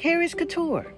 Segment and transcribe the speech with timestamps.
[0.00, 0.94] Carrie's Couture,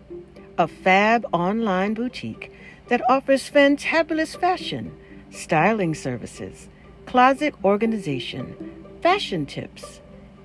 [0.57, 2.53] a fab online boutique
[2.87, 4.97] that offers fantabulous fashion,
[5.29, 6.69] styling services,
[7.05, 8.55] closet organization,
[9.03, 10.01] fashion tips,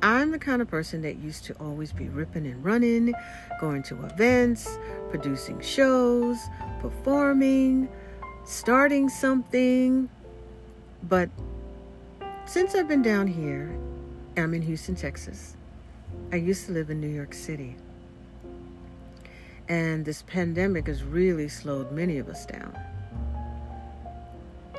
[0.00, 3.14] I'm the kind of person that used to always be ripping and running,
[3.60, 4.78] going to events,
[5.10, 6.38] producing shows,
[6.80, 7.88] performing,
[8.44, 10.08] starting something.
[11.08, 11.28] But
[12.46, 13.74] since I've been down here,
[14.36, 15.56] I'm in Houston, Texas.
[16.32, 17.76] I used to live in New York City.
[19.68, 22.76] And this pandemic has really slowed many of us down.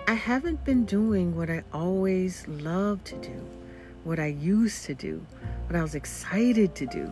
[0.08, 3.46] I haven't been doing what I always loved to do,
[4.04, 5.26] what I used to do,
[5.68, 7.12] what I was excited to do.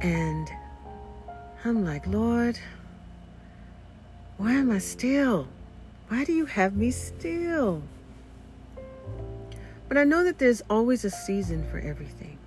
[0.00, 0.48] And
[1.64, 2.58] I'm like, Lord,
[4.36, 5.48] why am I still?
[6.08, 7.82] Why do you have me still?
[9.88, 12.38] But I know that there's always a season for everything.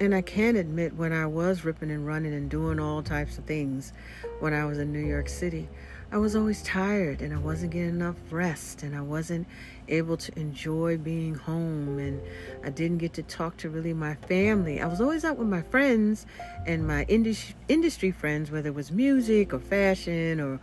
[0.00, 3.44] And I can admit when I was ripping and running and doing all types of
[3.44, 3.92] things
[4.38, 5.68] when I was in New York City,
[6.12, 9.48] I was always tired and I wasn't getting enough rest and I wasn't
[9.88, 12.22] able to enjoy being home and
[12.64, 14.80] I didn't get to talk to really my family.
[14.80, 16.24] I was always out with my friends
[16.64, 20.60] and my industry friends whether it was music or fashion or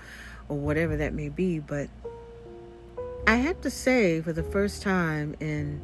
[0.47, 1.90] or whatever that may be, but
[3.28, 5.81] I have to say for the first time in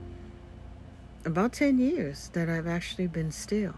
[1.26, 3.74] about 10 years that I've actually been still.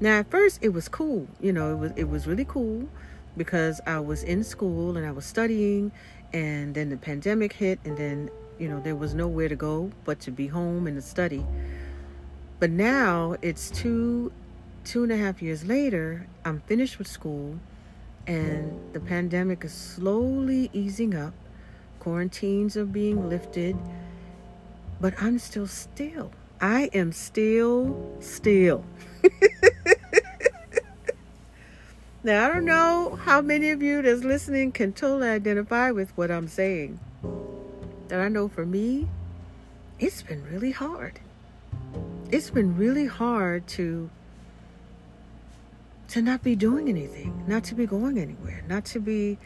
[0.00, 2.88] Now at first it was cool, you know, it was it was really cool
[3.36, 5.92] because I was in school and I was studying
[6.32, 10.18] and then the pandemic hit and then, you know, there was nowhere to go but
[10.20, 11.46] to be home and to study.
[12.58, 14.32] But now it's two
[14.82, 17.60] two and a half years later, I'm finished with school
[18.26, 21.34] and the pandemic is slowly easing up.
[22.00, 23.76] Quarantines are being lifted
[25.00, 26.32] but I'm still still.
[26.60, 28.84] I am still still.
[32.24, 36.30] now, I don't know how many of you that's listening can totally identify with what
[36.30, 36.98] I'm saying.
[38.08, 39.08] That I know for me,
[40.00, 41.20] it's been really hard.
[42.30, 44.10] It's been really hard to
[46.08, 49.36] to not be doing anything, not to be going anywhere, not to be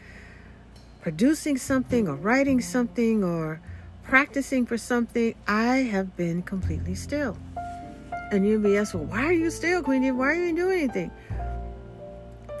[1.03, 3.59] producing something or writing something or
[4.03, 7.37] practicing for something, I have been completely still.
[8.31, 10.11] And you'll be asked, well, why are you still, Queenie?
[10.11, 11.11] Why are you doing anything?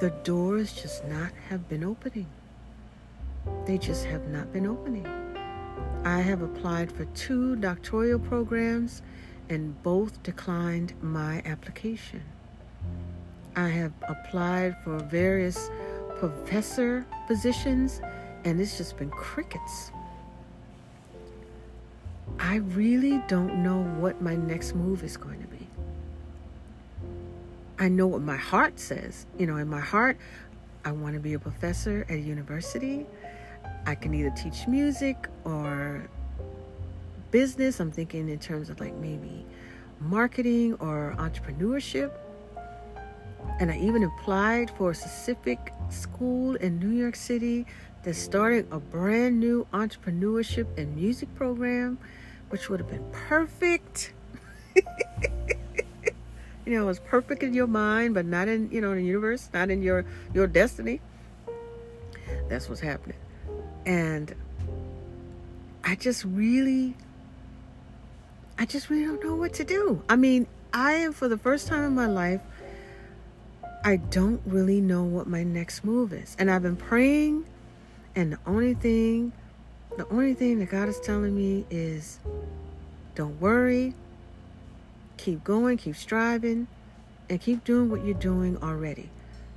[0.01, 2.27] The doors just not have been opening.
[3.65, 5.07] They just have not been opening.
[6.03, 9.01] I have applied for two doctoral programs
[9.47, 12.23] and both declined my application.
[13.55, 15.69] I have applied for various
[16.19, 18.01] professor positions
[18.45, 19.91] and it's just been crickets.
[22.39, 25.67] I really don't know what my next move is going to be.
[27.79, 29.25] I know what my heart says.
[29.37, 30.17] You know, in my heart,
[30.85, 33.05] I want to be a professor at a university.
[33.85, 36.09] I can either teach music or
[37.31, 37.79] business.
[37.79, 39.45] I'm thinking in terms of like maybe
[39.99, 42.11] marketing or entrepreneurship.
[43.59, 47.65] And I even applied for a specific school in New York City
[48.03, 51.97] They're starting a brand new entrepreneurship and music program,
[52.49, 54.11] which would have been perfect.
[54.75, 54.83] you
[56.65, 59.49] know, it was perfect in your mind, but not in, you know, in the universe,
[59.53, 60.99] not in your your destiny.
[62.49, 63.17] That's what's happening.
[63.85, 64.35] And
[65.85, 66.95] I just really
[68.59, 70.03] I just really don't know what to do.
[70.09, 72.41] I mean, I am for the first time in my life
[73.85, 76.35] I don't really know what my next move is.
[76.39, 77.45] And I've been praying
[78.15, 79.31] and the only thing
[79.97, 82.19] the only thing that God is telling me is
[83.15, 83.93] don't worry.
[85.17, 86.67] Keep going, keep striving,
[87.29, 89.09] and keep doing what you're doing already.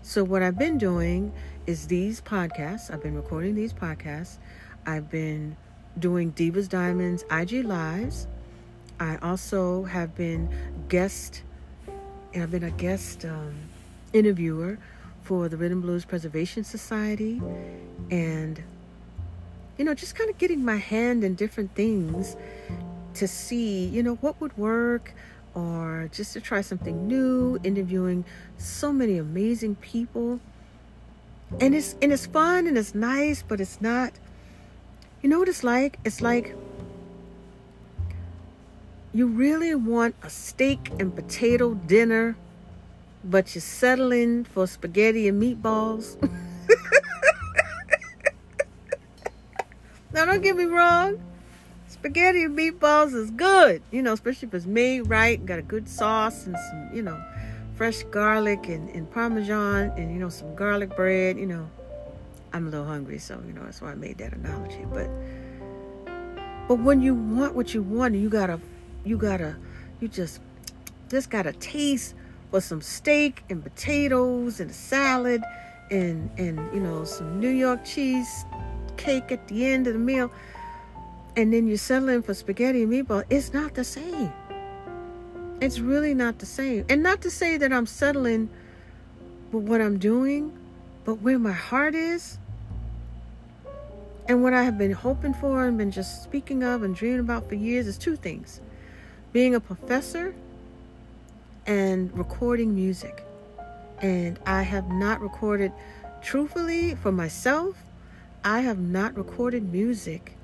[0.02, 1.32] So what I've been doing
[1.66, 2.92] is these podcasts.
[2.92, 4.36] I've been recording these podcasts.
[4.84, 5.56] I've been
[5.98, 8.26] doing Divas Diamonds IG Lives.
[9.00, 10.48] I also have been
[10.88, 11.42] guest,
[12.34, 13.54] and I've been a guest um,
[14.12, 14.78] interviewer
[15.26, 17.42] for the Rhythm Blues Preservation Society,
[18.10, 18.62] and
[19.76, 22.36] you know, just kind of getting my hand in different things
[23.14, 25.12] to see, you know, what would work,
[25.54, 27.58] or just to try something new.
[27.64, 28.24] Interviewing
[28.56, 30.38] so many amazing people,
[31.60, 34.12] and it's and it's fun and it's nice, but it's not.
[35.22, 35.98] You know what it's like?
[36.04, 36.54] It's like
[39.12, 42.36] you really want a steak and potato dinner,
[43.26, 46.16] but you're settling for spaghetti and meatballs.
[50.12, 51.22] now, don't get me wrong.
[51.88, 55.88] Spaghetti and meatballs is good, you know, especially if it's made right, got a good
[55.88, 57.20] sauce and some, you know,
[57.74, 61.68] fresh garlic and, and parmesan and, you know, some garlic bread, you know.
[62.52, 64.86] I'm a little hungry, so, you know, that's why I made that analogy.
[64.92, 65.10] But,
[66.68, 68.60] but when you want what you want, you gotta
[69.04, 69.56] you gotta,
[70.00, 70.40] you just,
[71.08, 72.14] just gotta taste
[72.50, 75.42] for some steak and potatoes and a salad
[75.90, 78.44] and, and, you know, some New York cheese
[78.96, 80.30] cake at the end of the meal.
[81.36, 83.24] And then you're settling for spaghetti and meatball.
[83.28, 84.32] It's not the same.
[85.60, 86.84] It's really not the same.
[86.88, 88.48] And not to say that I'm settling
[89.52, 90.56] with what I'm doing,
[91.04, 92.38] but where my heart is,
[94.28, 97.48] and what I have been hoping for and been just speaking of and dreaming about
[97.48, 98.60] for years is two things
[99.32, 100.34] being a professor
[101.66, 103.24] and recording music.
[104.00, 105.72] And I have not recorded,
[106.22, 107.76] truthfully, for myself,
[108.44, 110.34] I have not recorded music,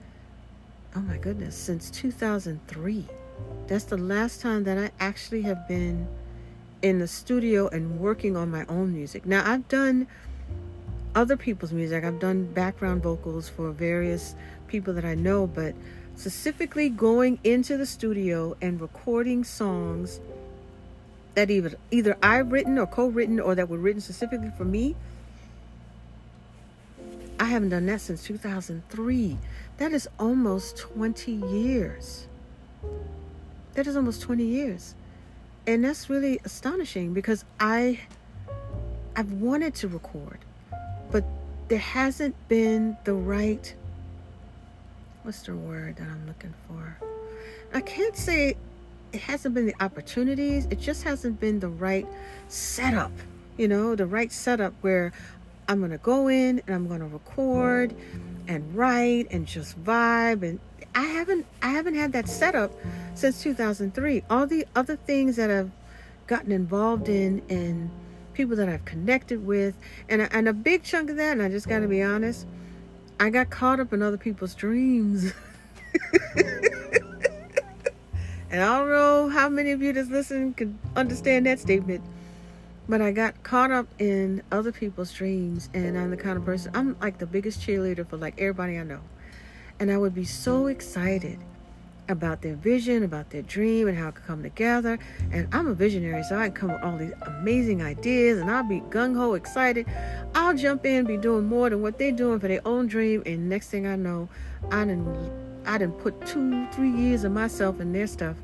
[0.96, 3.06] oh my goodness, since 2003.
[3.66, 6.08] That's the last time that I actually have been
[6.82, 9.25] in the studio and working on my own music.
[9.25, 10.08] Now, I've done
[11.14, 14.34] other people's music, I've done background vocals for various
[14.66, 15.75] people that I know, but
[16.16, 20.20] specifically going into the studio and recording songs
[21.34, 24.94] that either either I've written or co-written or that were written specifically for me.
[27.40, 29.38] I haven't done that since 2003.
[29.79, 32.26] That is almost 20 years.
[33.75, 34.94] That is almost 20 years.
[35.67, 38.00] And that's really astonishing because I
[39.17, 40.38] I've wanted to record,
[41.11, 41.25] but
[41.69, 43.75] there hasn't been the right
[45.23, 46.99] what's the word that I'm looking for?
[47.73, 48.56] I can't say
[49.12, 52.06] it hasn't been the opportunities, it just hasn't been the right
[52.49, 53.12] setup,
[53.56, 55.12] you know, the right setup where
[55.69, 57.95] I'm going to go in and I'm going to record
[58.49, 60.59] and write and just vibe and
[60.95, 62.73] I haven't I haven't had that setup
[63.14, 64.25] since 2003.
[64.28, 65.71] All the other things that I've
[66.26, 67.90] gotten involved in and
[68.35, 69.75] people that I've connected with
[70.09, 72.47] and and a big chunk of that and I just got to be honest
[73.21, 75.33] I got caught up in other people's dreams.
[78.52, 82.04] and I don't know how many of you that's listening could understand that statement.
[82.88, 86.71] But I got caught up in other people's dreams, and I'm the kind of person,
[86.75, 89.00] I'm like the biggest cheerleader for like everybody I know.
[89.80, 91.38] And I would be so excited
[92.09, 94.99] about their vision, about their dream, and how it could come together.
[95.30, 98.80] And I'm a visionary, so I come with all these amazing ideas, and I'll be
[98.80, 99.87] gung ho excited.
[100.35, 103.49] I'll jump in, be doing more than what they're doing for their own dream, and
[103.49, 104.28] next thing I know,
[104.71, 105.06] I didn't,
[105.64, 108.37] I didn't put two, three years of myself in their stuff,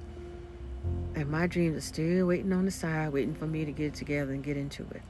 [1.14, 3.94] and my dreams are still waiting on the side, waiting for me to get it
[3.94, 5.02] together and get into it.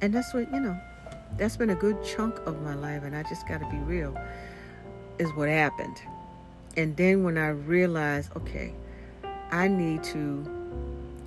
[0.00, 0.78] And that's what you know.
[1.36, 4.18] That's been a good chunk of my life, and I just got to be real.
[5.18, 6.00] Is what happened.
[6.76, 8.72] And then when I realized, okay,
[9.50, 10.46] I need to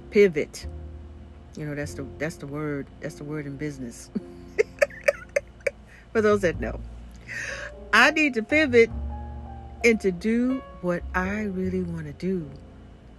[0.10, 0.66] pivot.
[1.58, 2.88] You know, that's the that's the word.
[3.00, 4.10] That's the word in business.
[6.12, 6.80] For those that know.
[7.94, 8.90] I need to pivot
[9.84, 12.50] and to do what I really want to do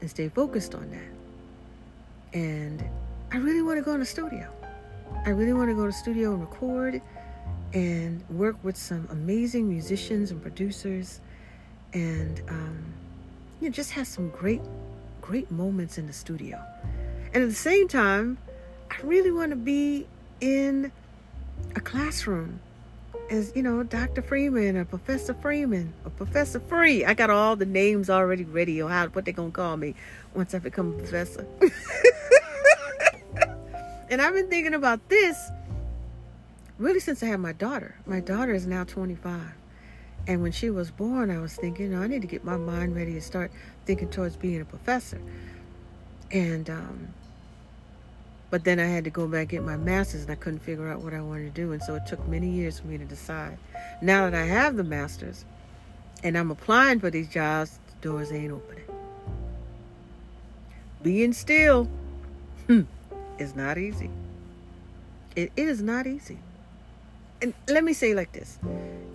[0.00, 2.38] and stay focused on that.
[2.38, 2.84] And
[3.32, 4.48] I really want to go in the studio.
[5.26, 7.00] I really want to go to studio and record
[7.72, 11.20] and work with some amazing musicians and producers
[11.92, 12.84] and um,
[13.60, 14.60] you know, just have some great,
[15.20, 16.60] great moments in the studio.
[17.32, 18.38] And at the same time,
[18.90, 20.06] I really want to be
[20.40, 20.92] in
[21.76, 22.60] a classroom
[23.30, 24.22] as, you know, Dr.
[24.22, 27.04] Freeman or Professor Freeman or Professor Free.
[27.04, 29.94] I got all the names already ready or how what they're going to call me
[30.34, 31.46] once I become a professor.
[34.10, 35.50] and I've been thinking about this
[36.78, 37.94] really since I had my daughter.
[38.06, 39.40] My daughter is now 25.
[40.26, 43.14] And when she was born, I was thinking, I need to get my mind ready
[43.14, 43.50] to start
[43.86, 45.20] thinking towards being a professor.
[46.30, 47.08] And, um,
[48.52, 51.00] but then I had to go back get my master's and I couldn't figure out
[51.00, 51.72] what I wanted to do.
[51.72, 53.56] And so it took many years for me to decide.
[54.02, 55.46] Now that I have the master's
[56.22, 58.84] and I'm applying for these jobs, the doors ain't opening.
[61.02, 61.88] Being still
[62.66, 62.82] hmm,
[63.38, 64.10] is not easy.
[65.34, 66.38] It, it is not easy
[67.40, 68.58] and let me say like this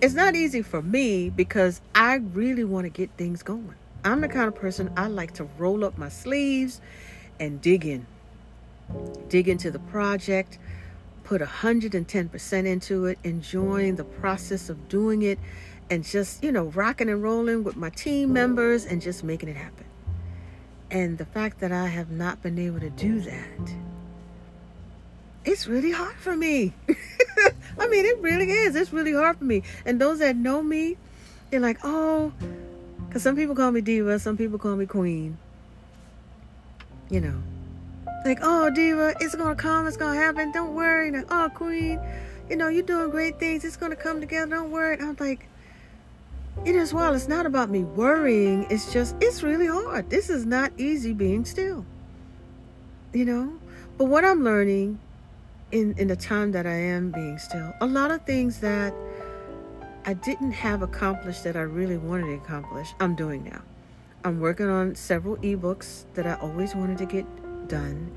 [0.01, 3.75] it's not easy for me because I really want to get things going.
[4.03, 6.81] I'm the kind of person I like to roll up my sleeves
[7.39, 8.05] and dig in.
[9.29, 10.57] Dig into the project,
[11.23, 15.39] put 110% into it, enjoying the process of doing it,
[15.89, 19.55] and just, you know, rocking and rolling with my team members and just making it
[19.57, 19.85] happen.
[20.89, 23.73] And the fact that I have not been able to do that,
[25.43, 26.73] it's really hard for me.
[27.79, 28.75] I mean, it really is.
[28.75, 29.63] It's really hard for me.
[29.85, 30.97] And those that know me,
[31.49, 32.31] they're like, oh,
[33.07, 35.37] because some people call me diva, some people call me queen.
[37.09, 37.41] You know,
[38.25, 40.51] like, oh, diva, it's gonna come, it's gonna happen.
[40.51, 41.11] Don't worry.
[41.11, 41.99] Like, oh, queen,
[42.49, 43.63] you know, you're doing great things.
[43.63, 44.55] It's gonna come together.
[44.55, 44.95] Don't worry.
[44.95, 45.47] And I'm like,
[46.65, 47.13] it is well.
[47.13, 48.65] It's not about me worrying.
[48.69, 50.09] It's just, it's really hard.
[50.09, 51.85] This is not easy being still.
[53.13, 53.53] You know,
[53.97, 54.99] but what I'm learning
[55.71, 58.93] in in the time that I am being still, a lot of things that
[60.05, 63.61] I didn't have accomplished that I really wanted to accomplish, I'm doing now.
[64.23, 67.25] I'm working on several ebooks that I always wanted to get
[67.67, 68.11] done.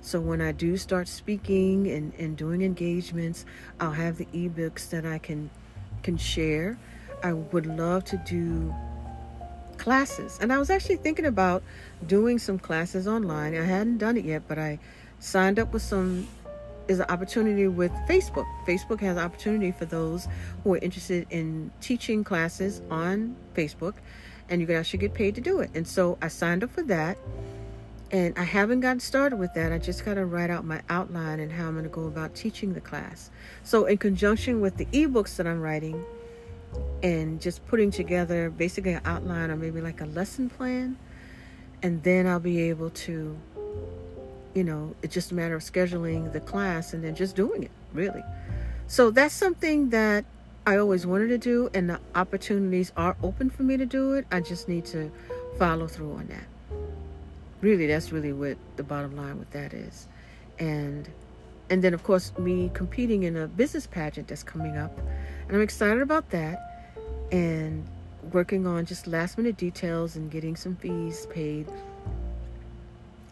[0.00, 3.44] So when I do start speaking and, and doing engagements,
[3.78, 5.50] I'll have the ebooks that I can
[6.02, 6.78] can share.
[7.22, 8.74] I would love to do
[9.78, 10.38] classes.
[10.40, 11.62] And I was actually thinking about
[12.06, 13.54] doing some classes online.
[13.54, 14.80] I hadn't done it yet, but I
[15.20, 16.26] signed up with some
[16.88, 18.46] is an opportunity with Facebook.
[18.66, 20.26] Facebook has an opportunity for those
[20.62, 23.94] who are interested in teaching classes on Facebook,
[24.48, 25.70] and you can actually get paid to do it.
[25.74, 27.18] And so I signed up for that,
[28.12, 29.72] and I haven't gotten started with that.
[29.72, 32.34] I just got to write out my outline and how I'm going to go about
[32.34, 33.30] teaching the class.
[33.64, 36.04] So, in conjunction with the ebooks that I'm writing,
[37.02, 40.96] and just putting together basically an outline or maybe like a lesson plan,
[41.82, 43.36] and then I'll be able to
[44.54, 47.70] you know, it's just a matter of scheduling the class and then just doing it,
[47.92, 48.22] really.
[48.86, 50.24] So that's something that
[50.66, 54.26] I always wanted to do, and the opportunities are open for me to do it.
[54.30, 55.10] I just need to
[55.58, 56.44] follow through on that.
[57.62, 60.06] Really, that's really what the bottom line with that is.
[60.58, 61.08] And
[61.70, 64.96] and then of course me competing in a business pageant that's coming up.
[65.48, 66.58] And I'm excited about that
[67.32, 67.86] and
[68.30, 71.66] working on just last minute details and getting some fees paid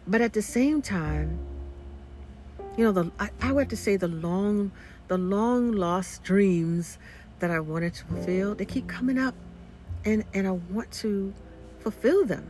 [0.07, 1.37] but at the same time,
[2.77, 4.71] you know, the I, I would have to say the long,
[5.07, 6.97] the long lost dreams
[7.39, 9.35] that I wanted to fulfill, they keep coming up,
[10.05, 11.33] and and I want to
[11.79, 12.49] fulfill them.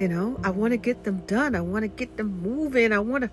[0.00, 1.54] You know, I want to get them done.
[1.54, 2.92] I want to get them moving.
[2.92, 3.30] I want to,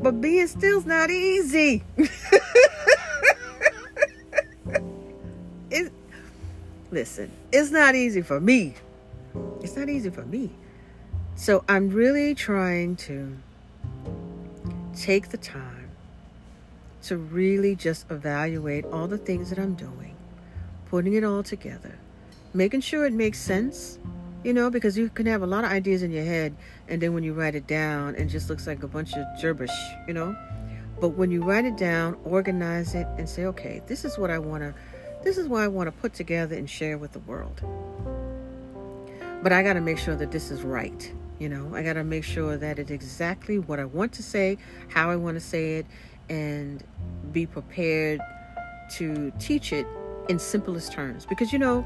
[0.00, 1.82] but being still's not easy.
[5.70, 5.92] it,
[6.90, 8.74] listen, it's not easy for me.
[9.60, 10.50] It's not easy for me.
[11.36, 13.36] So I'm really trying to
[14.94, 15.90] take the time
[17.02, 20.16] to really just evaluate all the things that I'm doing,
[20.88, 21.98] putting it all together,
[22.54, 23.98] making sure it makes sense,
[24.44, 26.54] you know, because you can have a lot of ideas in your head,
[26.88, 29.70] and then when you write it down, it just looks like a bunch of gibberish,
[30.06, 30.36] you know.
[31.00, 34.38] But when you write it down, organize it, and say, okay, this is what I
[34.38, 34.74] want to,
[35.22, 37.60] this is what I want to put together and share with the world.
[39.42, 42.04] But I got to make sure that this is right you know, I got to
[42.04, 44.56] make sure that it's exactly what I want to say,
[44.88, 45.86] how I want to say it,
[46.28, 46.82] and
[47.32, 48.20] be prepared
[48.92, 49.86] to teach it
[50.28, 51.26] in simplest terms.
[51.26, 51.84] Because, you know,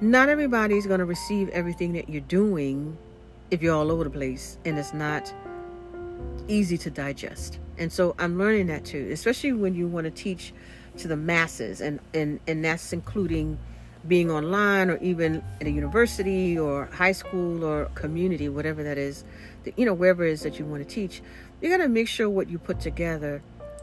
[0.00, 2.96] not everybody's going to receive everything that you're doing
[3.50, 5.32] if you're all over the place and it's not
[6.46, 7.58] easy to digest.
[7.78, 10.52] And so I'm learning that too, especially when you want to teach
[10.98, 13.58] to the masses and and and that's including
[14.06, 19.24] being online or even at a university or high school or community, whatever that is,
[19.76, 21.20] you know, wherever it is that you want to teach,
[21.60, 23.42] you got to make sure what you put together,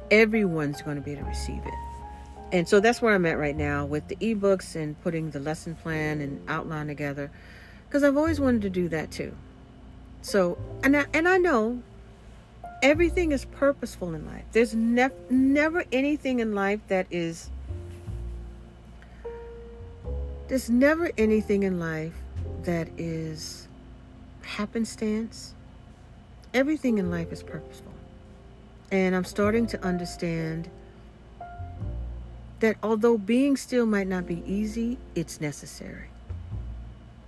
[0.09, 1.94] everyone's going to be able to receive it.
[2.51, 5.75] And so that's where I'm at right now with the ebooks and putting the lesson
[5.75, 7.31] plan and outline together
[7.87, 9.35] because I've always wanted to do that too.
[10.21, 11.81] So, and I, and I know
[12.81, 14.43] everything is purposeful in life.
[14.51, 17.49] There's never never anything in life that is
[20.47, 22.13] there's never anything in life
[22.63, 23.67] that is
[24.43, 25.53] happenstance.
[26.53, 27.91] Everything in life is purposeful.
[28.91, 30.69] And I'm starting to understand
[32.59, 36.09] that although being still might not be easy, it's necessary.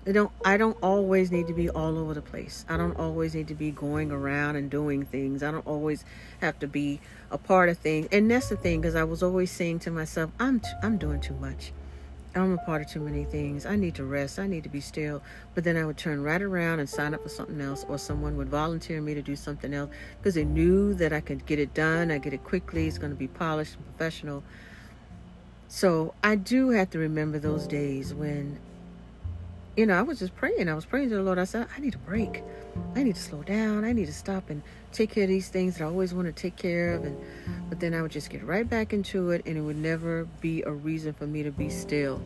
[0.08, 2.64] I don't I don't always need to be all over the place.
[2.70, 5.44] I don't always need to be going around and doing things.
[5.44, 6.06] I don't always
[6.40, 8.08] have to be a part of things.
[8.14, 11.20] And that's the thing because I was always saying to myself, I'm t- I'm doing
[11.20, 11.74] too much.
[12.36, 13.66] I'm a part of too many things.
[13.66, 14.40] I need to rest.
[14.40, 15.22] I need to be still.
[15.56, 18.38] But then I would turn right around and sign up for something else, or someone
[18.38, 21.74] would volunteer me to do something else because they knew that I could get it
[21.74, 22.12] done.
[22.12, 22.88] I get it quickly.
[22.88, 24.44] It's going to be polished and professional.
[25.68, 28.60] So I do have to remember those days when
[29.78, 30.68] you know, I was just praying.
[30.68, 31.38] I was praying to the Lord.
[31.38, 32.42] I said, I need a break.
[32.96, 33.86] I need to slow down.
[33.86, 36.32] I need to stop and take care of these things that I always want to
[36.32, 37.06] take care of.
[37.06, 37.16] And
[37.70, 40.64] but then I would just get right back into it, and it would never be
[40.64, 42.22] a reason for me to be still.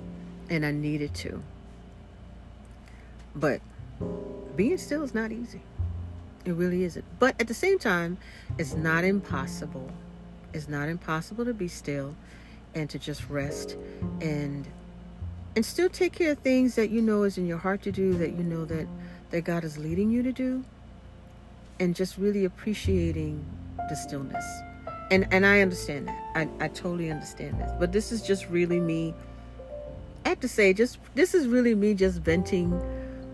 [0.50, 1.43] And I needed to.
[3.36, 3.60] But
[4.55, 5.62] being still is not easy.
[6.45, 7.05] It really isn't.
[7.19, 8.17] But at the same time,
[8.57, 9.91] it's not impossible.
[10.53, 12.15] It's not impossible to be still
[12.73, 13.77] and to just rest
[14.21, 14.67] and
[15.55, 18.13] and still take care of things that you know is in your heart to do
[18.13, 18.87] that you know that
[19.31, 20.63] that God is leading you to do
[21.79, 23.43] and just really appreciating
[23.89, 24.45] the stillness.
[25.09, 26.31] And and I understand that.
[26.35, 27.79] I, I totally understand that.
[27.79, 29.13] But this is just really me.
[30.25, 32.79] I have to say just this is really me just venting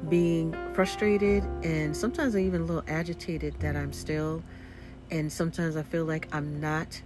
[0.09, 4.43] being frustrated and sometimes I'm even a little agitated that I'm still
[5.09, 7.01] and sometimes I feel like I'm not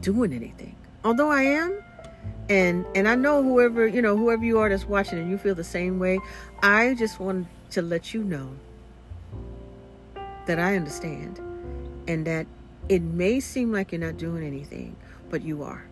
[0.00, 0.74] doing anything
[1.04, 1.82] although I am
[2.48, 5.54] and and I know whoever you know whoever you are that's watching and you feel
[5.54, 6.18] the same way
[6.62, 8.50] I just want to let you know
[10.46, 11.40] that I understand
[12.06, 12.46] and that
[12.88, 14.96] it may seem like you're not doing anything
[15.30, 15.84] but you are.